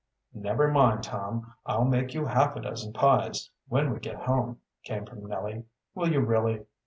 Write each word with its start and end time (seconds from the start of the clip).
"Never 0.33 0.67
mind, 0.67 1.03
Tom, 1.03 1.53
I'll 1.63 1.85
make 1.85 2.15
you 2.15 2.25
half 2.25 2.55
a 2.55 2.59
dozen 2.61 2.91
pies 2.91 3.51
when 3.67 3.93
we 3.93 3.99
get 3.99 4.15
home," 4.23 4.59
came 4.83 5.05
from 5.05 5.27
Nellie. 5.27 5.65
"Will 5.93 6.11
you 6.11 6.21
really?" 6.21 6.65